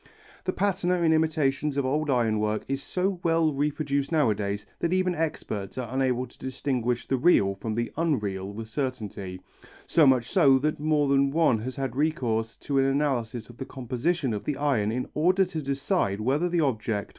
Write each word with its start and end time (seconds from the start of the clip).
The 0.45 0.51
patina 0.51 0.95
in 1.03 1.13
imitations 1.13 1.77
of 1.77 1.85
old 1.85 2.09
iron 2.09 2.39
work 2.39 2.65
is 2.67 2.81
so 2.81 3.19
well 3.21 3.53
reproduced 3.53 4.11
nowadays 4.11 4.65
that 4.79 4.91
even 4.93 5.13
experts 5.13 5.77
are 5.77 5.93
unable 5.93 6.25
to 6.25 6.37
distinguish 6.39 7.05
the 7.05 7.17
real 7.17 7.53
from 7.53 7.75
the 7.75 7.91
unreal 7.95 8.51
with 8.51 8.67
certainty, 8.67 9.41
so 9.85 10.07
much 10.07 10.27
so 10.31 10.57
that 10.57 10.79
more 10.79 11.07
than 11.07 11.29
one 11.29 11.59
has 11.59 11.75
had 11.75 11.95
recourse 11.95 12.57
to 12.57 12.79
an 12.79 12.85
analysis 12.85 13.47
of 13.47 13.57
the 13.57 13.65
composition 13.65 14.33
of 14.33 14.43
the 14.43 14.57
iron 14.57 14.91
in 14.91 15.07
order 15.13 15.45
to 15.45 15.61
decide 15.61 16.19
whether 16.19 16.49
the 16.49 16.61
object 16.61 16.61
were 16.63 16.71
modern 16.87 16.95
or 16.97 16.99
antique. 17.01 17.09